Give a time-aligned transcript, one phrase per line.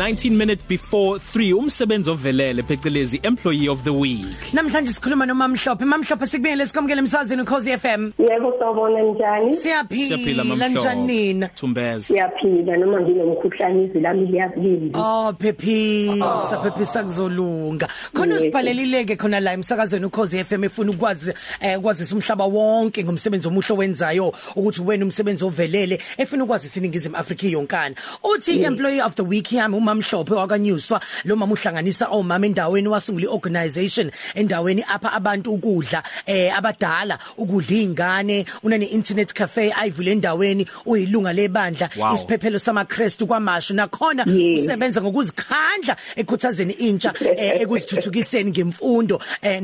[0.00, 5.84] 19 minutes before 3 umsebenzi ovelele phecelezi employee of the week Namhlanje sikhuluma nomamhlophe.
[5.84, 8.12] Mamhlophe sikubingelele sikamukele emsazweni uKhosi FM.
[8.18, 9.54] Yebo sawubona njani?
[9.54, 11.48] siyaphila nina?
[11.48, 14.98] Tumbeze Siyaphila noma nginomkhuhlane izwi lami liyazilindi.
[14.98, 17.88] Oh phephisa phephisa kuzolunga.
[18.14, 23.76] Khona usibhalelileke khona la emsakazweni uKhosi FM efuna ukwazi eh kwazisa umhlaba wonke ngomsebenzi omuhle
[23.76, 27.94] wenzayo ukuthi wena umsebenzi ovelele efuna ukwazi siningizimu Afrika yonkana.
[28.24, 34.10] Uthi employee of the week yami umamhlophe wakanyuswa lo mama uhlanganisa omama endaweni wasungula iorganization
[34.34, 41.90] endaweni apha abantu ukudla eh abadala ukudla izingane unane internet cafe ayivule endaweni uyilunga lebandla
[41.96, 42.14] Wow.
[42.14, 44.60] isiphephelo samaKristu kwamashu nakhona Yes.
[44.64, 49.62] usebenza ngokuzikhandla ekhuthazeni intsha eh, ekuzithuthukiseni ngemfundo eh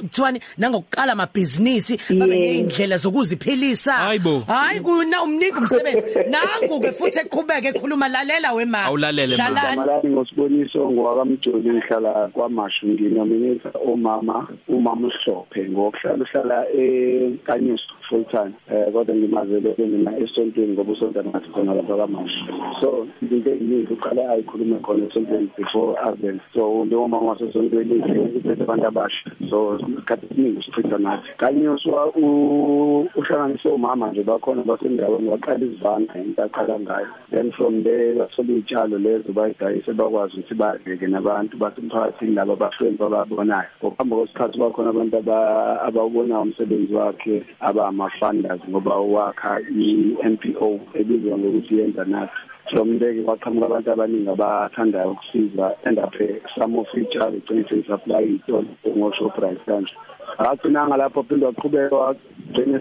[0.00, 2.46] kuthiwani nangokuqala amabhizinisi babe Yes.
[2.46, 3.92] neindlela zokuziphilisa
[4.46, 9.76] hayi kuna umnika umsebenzi nangu ke futhi eqhubeke ekhuluma lalela wema Awulalele, Dlalani.
[9.76, 18.92] Malani ngosiboniso ngwakamjoli ngihlala kwamashu nginominate omama umama uhlophe ngokuhlala uhlala eKanyuso full time eh
[18.92, 22.44] kodwa ngimazele mina esontweni ngoba usonta nathi khona lapha kwamashu
[22.80, 27.94] so into eyiningi uqala ayikhulume khona esontweni before aven so lo mama wasesontweni
[28.36, 29.30] uphethe abantu abasha.
[29.50, 31.28] So isikhathi esiningi usichitha nathi.
[31.38, 37.06] Kanyuso u- uhlanganise omama nje bakhona basendaweni waqala izivanga into aqala ngayo.
[37.30, 43.70] Then from there bathola iy'tshalo lezo bayidayise bakwazi ukuthi badleke nabantu basemphakathini laba abafriends ababonayo
[43.78, 52.04] ngokuhamba kwesikhathi bakhona abantu aba- abawubonayo umsebenzi wakhe abama-funders ngoba wakha i-NPO ebizwa ngokuthi yenza
[52.04, 52.32] nathi.
[52.70, 57.64] From there ke kwaqhamuka abantu abaningi abathandayo ukusiza end up eh, some of iy'tshalo igcine
[57.68, 59.92] seyisupply iy'tolo ngo-shoprite kanje.
[60.38, 62.78] Akagcinanga lapho phinde waqhubeka wagcine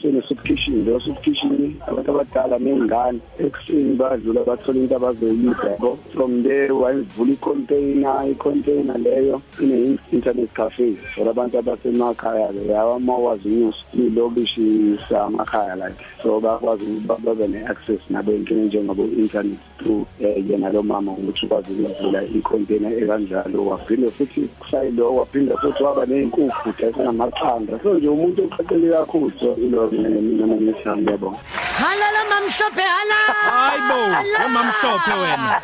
[0.00, 5.98] sene-soup kitchen leyo kitchen abantu abadala ney'ngane ekuseni badlula bathola into abazoyidla yabo.
[6.14, 13.84] From there wayevula icontainer icontainer leyo ine-internet cafe for abantu abasemakhaya-ke yawa uma wazi unyuso
[13.94, 15.98] ilokishi samakhaya like.
[16.22, 21.72] So bakwazi ukuthi babe ne-access nabo ey'ntweni njengabo-internet through um yena lo mama ukuthi ukwazi
[21.72, 23.66] ukuvula icontainer ekanjalo.
[23.66, 29.88] Waphinde futhi kusayilo waphinde futhi waba ney'nkukhu dayisenamaqanda so nje umuntu oqaqele kakhulu so ilo
[29.90, 31.38] mina nangesami yabona
[31.80, 33.20] halala mamhlophe hala!
[33.50, 33.98] Hayibo
[34.46, 35.60] umamhlophe wena.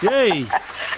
[0.00, 0.44] Hey.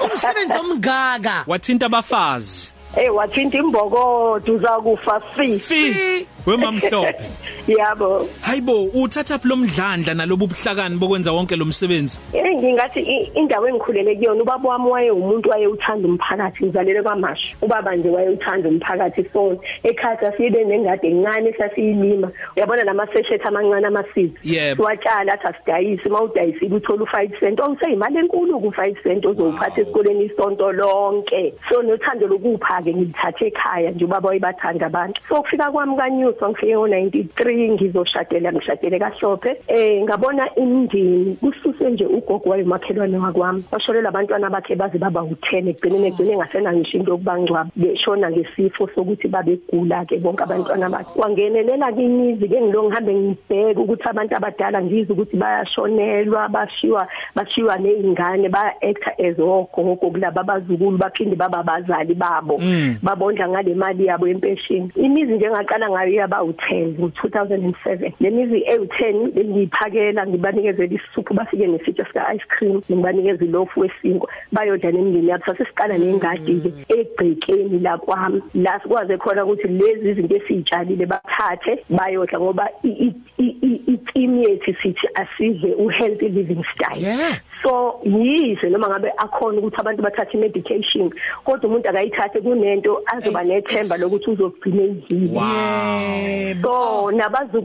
[0.04, 2.72] Umsebenzi omgaga wathinta abafazi.
[2.97, 5.59] Eh wathinta imbokodo uzakufa fi.
[5.59, 6.26] fi.
[6.50, 7.14] Wemamhlophe
[7.78, 8.26] Yabo.
[8.41, 14.16] hayibo uthatha phi lomdlandla nalobu buhlakani bokwenza wonke lo msebenzi Eh ngingathi i- indawo engikhulele
[14.16, 17.56] kuyona ubaba wami waye umuntu waye uthanda umphakathi ngizalele kwamashu.
[17.62, 22.31] Ubaba nje waye uthanda umphakathi so ekhaya sibe nengade encane sasiyilima.
[22.56, 24.32] Uyabona lamaseshethi amancane amasizi.
[24.44, 24.84] Yebo.
[24.84, 27.60] Watshala athi asidayisi mawudayisile uthola u5 cent.
[27.60, 31.54] Awuseyimali enkulu ku5 cent ozowuphatha esikoleni isonto lonke.
[31.70, 35.20] So nothando lokupha ke ngithathe ekhaya nje ubaba wayebathanda abantu.
[35.28, 35.97] So kufika kwami
[36.38, 39.56] kanyuso ngifike ngo93 ngizoshadela ngishadele kahlophe.
[39.69, 43.65] Eh ngabona imndini kususe nje ugogo wayemakhelwane wakwami.
[43.72, 47.71] Washolela abantwana bakhe baze baba u10 egcineni egcine ngasena ngisho into yokubangcwaba.
[47.77, 51.21] Beshona ngesifo sokuthi babegula ke bonke abantwana bakhe.
[51.21, 58.48] Wangenelela kimizi ke ngilo ngihambe ngibheka ukuthi abantu abadala ngizwe ukuthi bayashonelwa bashiwa bashiwa nezingane
[58.48, 62.60] ba actor as ogogo kulaba abazukulu baphinde baba bazali babo
[63.03, 70.26] babondla ngale mali yabo yempesheni imizi nje ngaqala ngayo yaba u10 ngo2007 lemizi ewu10 bengiyiphakela
[70.26, 75.44] ngibanikeze isuphu bafike nesitsha sika ice cream ngibanikeze ilofu wesinkwa bayodla nemindeni yabo.
[75.46, 76.70] Sasiqala nengadi ke
[77.00, 78.42] egcekeni la kwami.
[78.54, 82.68] La sikwaze khona ukuthi lezi izinto esizitshalile bathathe bayodla ngoba
[84.18, 87.02] i- i- i- i-team yethu sithi asidle u-healthy living style.
[87.02, 87.40] Yeah.
[87.62, 91.10] so yize noma ngabe akhona ukuthi abantu bathathe medication
[91.44, 95.28] kodwa umuntu akayithathe kunento azoba nethemba lokuthi uzogcina ezile
[96.62, 97.64] so nabazu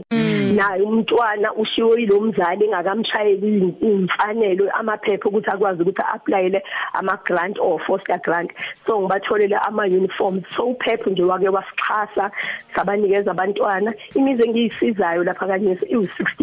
[0.54, 7.80] naye umntwana ushiwo yilo mzali engakamshayeli imfanelo amaphepha ukuthi akwazi ukuthi applyele ama grant or
[7.86, 8.50] foster grant.
[8.86, 12.30] So ngibatholele ama uniforms so uphepha nje wake wasixhasa
[12.76, 13.94] sabanikeza abantwana.
[14.14, 15.78] Imize engiyisizayo lapha kanye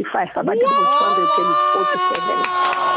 [0.03, 2.90] iwu65 abantu abawu247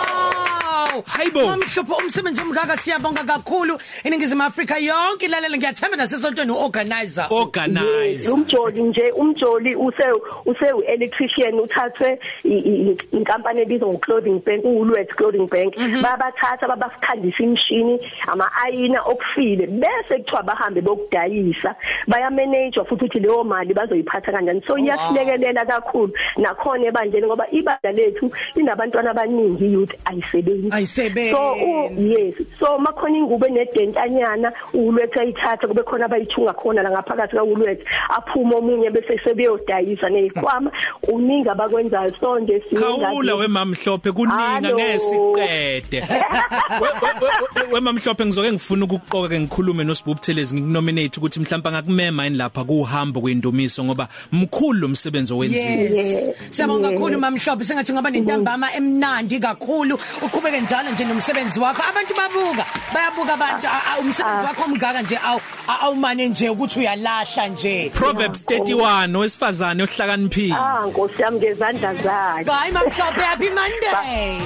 [1.02, 1.46] Hayibo.
[1.46, 7.26] Mamhlophe umsebenzi omgaga siyabonga kakhulu iningizimu Afrika yonke ilalela ngiyathemba nasesontweni uorganizer.
[7.30, 10.04] Organize umjoli nje umjoli use
[10.46, 15.74] use electrician uthathwe i- i- inkampani ebizwa ngoclothing bank uWoolworths clothing bank.
[16.02, 17.98] Babathatha babakhandisa imishini
[18.28, 21.74] ama ayina okufile bese kuthiwa bahambe bokudayisa.
[22.08, 24.62] Baya manage futhi ukuthi leyo mali bazoyiphatha kanjani.
[24.66, 30.68] So iyasilekelela kakhulu nakhona ebandleni ngoba ibandla lethu linabantwana abaningi youth ayisebenzi.
[30.84, 31.30] Umsebenzi.
[31.30, 32.34] so u- yes.
[32.60, 38.90] So makhona ingubo enedentanyana ulethe ayithatha kube khona abayithunga khona la ngaphakathi kawulethe aphuma omunye
[38.90, 40.70] bese sebeyodayisa nezikhwama.
[41.02, 42.10] Kuningi abakwenzayo.
[42.20, 44.78] So nje khawula wemamhlophe kuninga Hallo.
[44.78, 46.02] ngesiqede
[47.72, 53.84] wemamhlophe ngizoke ngifuna ukuqoka ke ngikhulume noSibubuthelezi ngikunominate ukuthi mhlawumbe ngakumema yini lapha kuhambo kwendumiso
[53.84, 55.64] ngoba mkhulu lo msebenzi owenziwe.
[55.64, 56.30] Yes.
[56.50, 57.64] Siyabonga kakhulu mamhlophe.
[57.64, 59.98] Sengathi ngaba nentambama emnandi kakhulu.
[60.22, 61.82] Uqhubeke njalo nje nomsebenzi wakho.
[61.90, 63.66] Abantu babuka bayabuka abantu.
[63.68, 67.90] A- a- umsebenzi wakho omgaka nje awu a- awumane nje ukuthi uyalahla nje.
[67.94, 70.54] Proverbs 31 owesifazane ohlakaniphile.
[70.58, 72.44] Ah nkosi yami ngezandla zakhe.
[72.44, 73.94] Bye mamhlophe happy monday.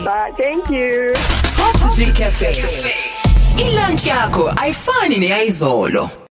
[0.05, 1.15] Bye, thank you.
[1.57, 2.53] 12 to 3 cafe
[3.57, 6.11] ilunch yakho ayifani neyizolo